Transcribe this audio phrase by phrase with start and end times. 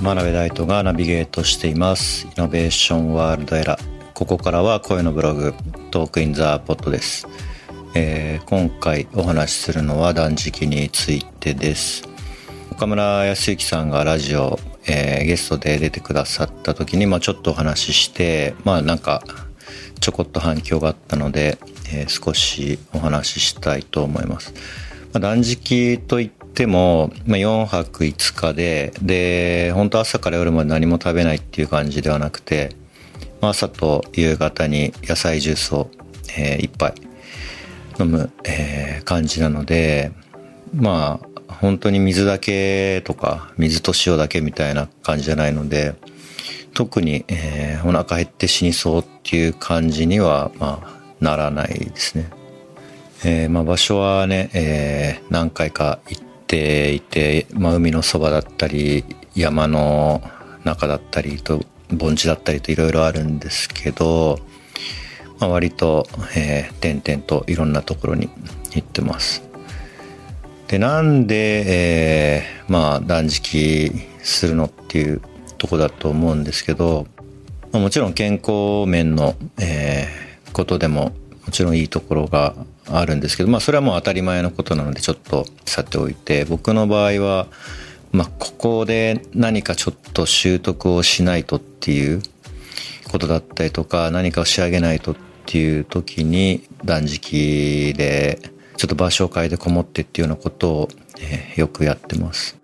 [0.00, 2.28] 真鍋大斗がナビゲートしています。
[2.28, 5.52] イノベーションワールドエラーここからは声のブログ
[5.90, 7.26] トークインザポットです、
[7.96, 12.04] えー今回お話しするのは断食についてです。
[12.70, 19.24] 岡村康之さんがラジオ、えーゲストで出てくださった時に、まあ、ちょっとお話ししてまあなんか
[20.00, 21.58] ちょこっと反響があったので、
[21.92, 24.52] えー少しお話ししたいと思います。
[25.12, 32.74] まあ、断食といっても、まあ、4泊5日で、で、本当朝から夜まで何も食べないっていう感じではなくて、
[33.40, 35.90] まあ朝と夕方に野菜ジュースを、
[36.36, 36.94] え1杯
[38.00, 40.12] 飲む、えー感じなので、
[40.74, 45.94] まあ、本当に水だけとか、水と塩だけみたいな感じじゃないので、
[46.74, 52.30] 特に、えーお腹減って死にそうっていう感じには、まあ、ならないですね。
[53.24, 60.22] えーまあ、場所はね、えー何回か行っていて、まあ、海のそばだったり山の
[60.64, 64.38] 中だったりと盆地だったりといろいろあるんですけど、
[65.40, 68.28] まあ、割と、えー点々といろんなところに
[68.72, 69.42] 行ってます。
[70.68, 75.20] でなんで、えーまあ断食するのっていう
[75.64, 77.06] とこだと思うんですけど、
[77.72, 81.12] まあもちろん健康面の、えーことでも
[81.44, 82.54] もちろんいいところが
[82.86, 87.48] あるんですけど、まあ、それはもう当たり前のことなのでちょっとさておいて僕の場合は、
[88.12, 92.22] まあ、ここで何かちょっと習得をしないとっていう
[93.10, 98.40] ことだったりとか何かを仕上げないとっていう時に断食で
[98.76, 100.88] ちょっと場所を変えてこもってっていうようなことを、
[101.20, 102.58] えよくやってます。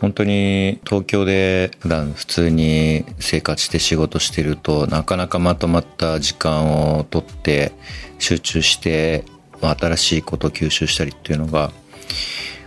[0.00, 7.72] 本当に東京で普段普通に生活して仕事してるとなかなかまとまった時間をとって
[8.18, 9.24] 集中して
[9.62, 11.72] まあ新しいことを吸収したりっていうのが、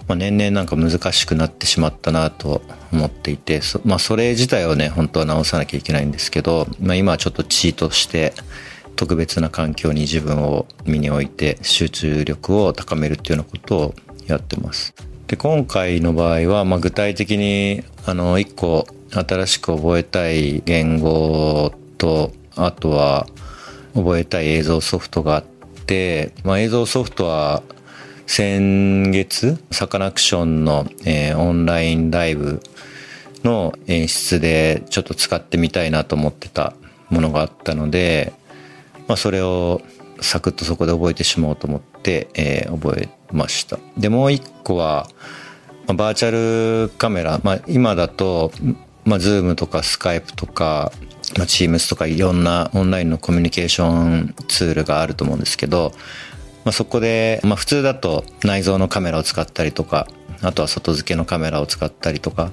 [0.07, 8.34] まあ、年々なんか難しくなってしまったなと思っていてそ,、まあ、それ自体をね本当は直さなきゃいけないんですけど、まあ、今はちょっとチートして
[8.96, 15.09] 特別な環境に自分を身に置いて集中力を高めるっていうようなことをやってます。
[15.29, 23.28] で今回の場合は、まあ、具体的にあの一個新しく覚えたい言語とあとは
[23.94, 25.44] 覚えたい映像ソフトがあっ
[25.85, 27.62] て、まあ、映像ソフトは
[28.25, 32.59] 先月サカナクションの、えーオンラインライブ
[33.44, 36.73] の演出でちょっと使ってみたいなと思ってた
[37.11, 38.34] ものがあったので、
[39.07, 39.84] まあ、それを
[40.22, 43.78] サクッとそこで覚えてしまおうと思って、えー覚えました。
[43.97, 45.09] でもう一個は、
[45.88, 48.51] まあバーチャルカメラ、まあ、今だと、
[49.06, 50.91] まあ、Zoom とか Skype とか、
[51.38, 55.91] まあ、Teams とかいろんなオンラインのコミュニケーションツールがあると思うんですけど、
[56.63, 60.07] まあ、そこで、まあ、普通だと内蔵のカメラを使ったりとか
[60.41, 62.51] あとは外付けのカメラを使ったりとか、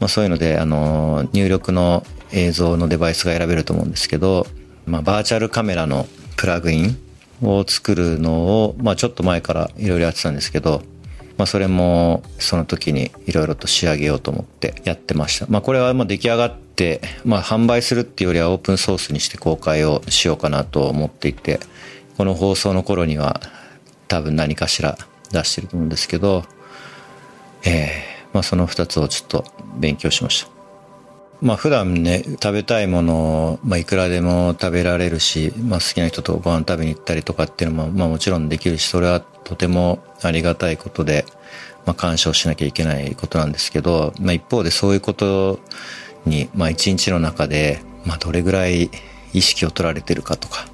[0.00, 4.46] まあ、そういうのであの入力の映像のデバイスが選べると思うんですけど、
[4.86, 6.98] まあ、バーチャルカメラのプラグイン
[7.42, 10.82] を作るのを、まあ、ちょっと前からいろいろやってたんですけど、
[11.36, 15.46] まあ、それもその時にいろいろと仕上げようと思ってやってました。
[15.48, 21.60] まあ、これはもう出来上がって、まあ、販売するっていうよりはオープンソースにして公開をしようかなと思っていて、
[22.16, 23.40] この放送の頃には
[24.06, 24.96] 多分何かしら
[25.32, 26.44] 出してると思うんですけど、
[27.64, 29.44] えーまあ、その2つをちょっと
[29.78, 30.53] 勉強しました。
[31.40, 33.16] まあ普段ね、食べたいもの
[33.52, 41.26] を、まあいくらでも食べられるし、まあ好きな人とご飯食べに行ったりとかっていうのも、まあもちろんできるし、それはとてもありがたいことで、
[41.84, 45.60] まあ干渉しなきゃいけないことなんですけど、まあ一方でそういうこと
[46.24, 48.90] に、まあ一日の中で、まあどれぐらい
[49.32, 50.66] 意識を取られてるかとか、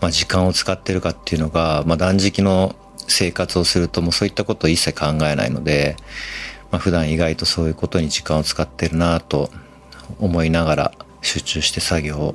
[0.00, 2.76] まあ時間を使ってるかっていうのが、まあ断食の
[3.08, 5.96] 生活をするともうそういったことを一切考えないので、
[6.70, 9.50] まあ普段意外とそういうことに時間を使ってるなと
[10.18, 10.92] 思いながら
[11.22, 12.34] 集中して作業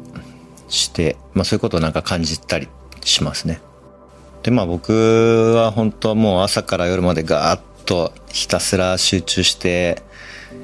[0.70, 2.68] して、まあそういうことをなんか感じたり
[3.04, 3.62] しますね。
[4.44, 10.02] でまあ僕は本当はもう朝から夜までガーッとひたすら集中して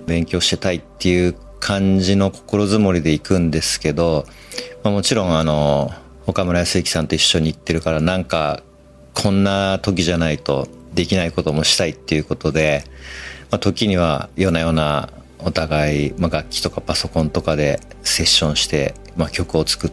[0.05, 4.25] 勉強してたいっていう感じの心づもりで行くんですけど、
[4.83, 5.91] まあ、もちろんあの
[6.27, 8.61] 岡村康之さんと一緒に行ってるからなんか
[9.13, 12.83] こんな時じゃないとできないこともしたいっていうことで、
[13.49, 15.09] まあ、時には夜な夜な
[15.45, 19.91] お互い、まあ、楽器とかパソコンとかでセッションして、まあ、曲を作っ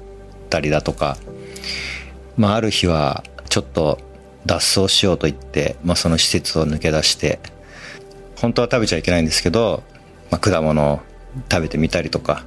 [0.49, 1.17] たりだとか、
[2.37, 3.99] まあ、ある日はちょっと
[4.47, 7.41] 脱走しようと言って、まあ、その施設を抜け出して
[8.41, 9.82] 本当は食べちゃいけないんですけど、
[10.31, 11.00] まあ、果物を
[11.50, 12.44] 食べてみたりとか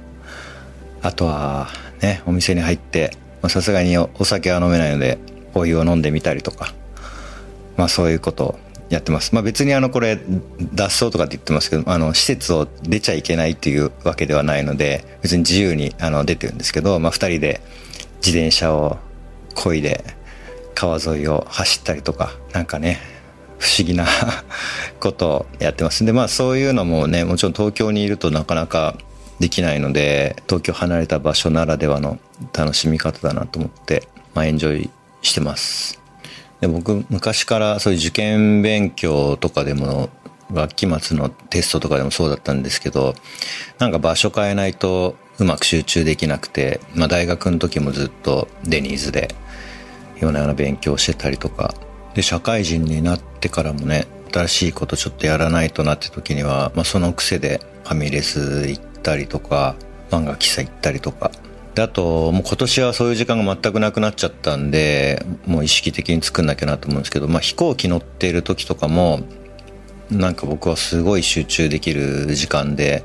[1.02, 1.68] あとは
[2.02, 3.16] ねお店に入って
[3.48, 5.18] さすがにおお酒は飲めないので
[5.54, 6.72] お湯を飲んでみたりとか
[7.76, 8.58] まあそういうことを
[8.90, 9.34] やってます。
[9.34, 10.18] まあ別にあのこれ
[10.74, 17.60] 脱走とかって言ってますけど、あの施設を出ちゃいけないっていうわけではないので、別に自由にあの出てるんですけど、まあ二人で
[18.24, 18.98] 自転車を
[19.54, 20.04] 漕いで
[20.74, 22.98] 川沿いを走ったりとか、なんかね、
[23.58, 24.06] 不思議な
[25.00, 26.06] ことをやってますん。
[26.06, 28.96] で、まあそういうのもね、もちろん東京にいるとなかなか
[29.40, 32.18] できないので、東京離れた場所ならではの
[32.52, 34.90] 楽しみ方だなと思って、まあエンジョイ
[35.22, 36.03] してます。
[36.60, 40.08] で僕昔からそういう受験勉強とかでも
[40.52, 43.14] 学期末のテストとかでもそうだったんですけど
[43.78, 49.34] なんか場所変えないとうまく集中できなくて、まあ、大学の時もずっとデニーズで
[50.20, 51.74] 夜な夜な勉強してたりとか。
[52.14, 59.74] で社会人になってからもね新しいことちょっとやらないとなって時には、まあ、その癖でファミレス行ったりとか
[60.10, 61.30] 漫画喫茶行ったりとか。
[61.74, 69.20] であともう今年はそういう時間が全くなくなっちゃったんでもう意識的に作んなきゃなと思うんですけど、まあ、飛行機乗っている時とかも
[70.10, 73.04] なんか僕はすごい集中できる時間で、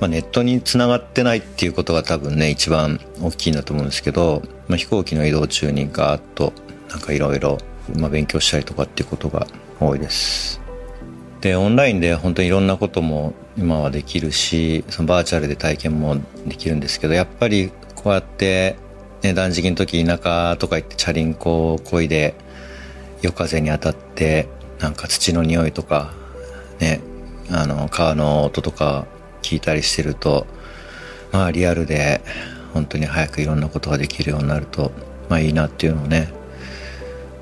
[0.00, 6.52] まあ、ネットにつながってないっていうことが多分ね一番大きいんだと思うんですけど、まあ、飛行機の移動中にガーッと
[6.90, 7.58] なんかいろいろ
[8.10, 9.46] 勉強したりとかっていうことが
[9.78, 10.60] 多いです。
[11.42, 16.16] でオンラインで本当にいろんなことも今はできるしそのバーチャルで体験も
[16.46, 17.70] できるんですけどやっぱり
[18.04, 18.76] こうやって、
[19.22, 22.34] ね、断食の時田舎とか行ってチャリンコを漕いで
[23.22, 24.46] 夜風に当たって
[24.78, 26.12] なんか土の匂いとか
[26.80, 27.00] ね
[27.50, 29.06] あの川の音とか
[29.40, 30.46] 聞いたりしてると
[31.32, 32.20] まあリアルで
[32.74, 34.92] 本当に早くいろんなことができるようになると
[35.30, 36.30] まあいいなっていうのをね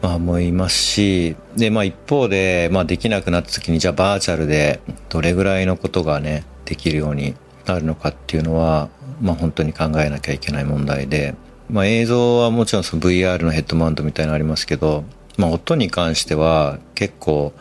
[0.00, 7.36] まあ思いますし、で、まあ一方で、まあできなくなった時に、じゃあバーチャルでどれぐらいのことがね、できるように
[7.66, 8.88] なるのかっていうのは、
[9.22, 11.34] まあ本当に考えなきゃいけない問題で、
[11.70, 15.04] まあ映像はもちろんその VR のヘッドマウントみたいなのありますけど、
[15.38, 17.54] まあ音に関しては結構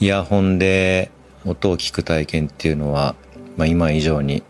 [0.00, 1.10] イヤホンで
[1.46, 3.14] 音を聞く体験っていうのは、
[3.56, 4.42] まあ今以上に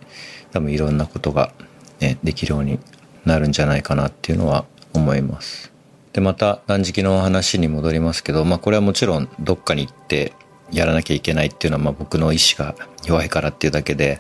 [0.51, 1.53] 多分いろんなことが
[2.01, 2.79] ね、できるように
[3.25, 4.65] なるんじゃないかなっていうのは
[4.95, 5.73] 思います。
[6.13, 10.33] でまた断食の話に戻りますけど、まあ、これはもちろんどっかに行って
[10.73, 12.75] やらなきゃいけないっていうのは、まあ、僕の意志が
[13.05, 14.19] 弱いからっていうだけで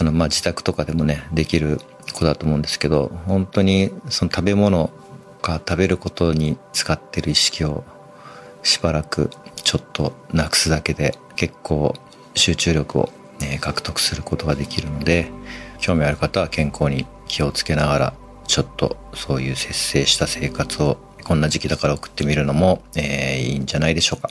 [0.00, 1.78] あの、まあ、自宅とかでもねできる
[2.12, 4.90] ことだと思うんですけど本当にその食べ物
[5.42, 7.84] か食べることに使ってる意識を
[8.62, 11.94] しばらくちょっとなくすだけで結構
[12.34, 15.30] 集中力を、ね、獲得することができるので
[15.78, 18.14] 興味ある方は健康に気をつけながら
[18.46, 24.30] ちょっとそういう節制した生活をこんな時期だから送ってみるのも、えーいいんじゃないでしょうか。